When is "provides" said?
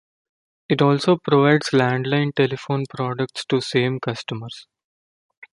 1.17-1.69